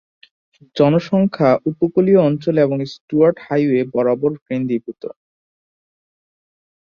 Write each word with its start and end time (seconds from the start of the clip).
জনসংখ্যা 0.75 1.49
উপকূলীয় 1.71 2.19
অঞ্চলে 2.21 2.59
এবং 2.61 2.77
স্টুয়ার্ট 2.93 3.37
হাইওয়ে 3.45 3.81
বরাবর 3.93 4.31
কেন্দ্রীভূত। 4.47 5.03